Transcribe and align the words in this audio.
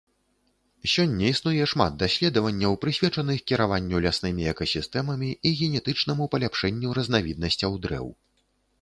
Сёння 0.93 1.23
існуе 1.33 1.67
шмат 1.73 1.99
даследаванняў, 2.05 2.73
прысвечаных 2.87 3.45
кіраванню 3.53 4.03
ляснымі 4.07 4.51
экасістэмамі 4.55 5.31
і 5.51 5.55
генетычнаму 5.63 6.23
паляпшэнню 6.35 6.87
разнавіднасцяў 7.01 7.83
дрэў. 7.87 8.15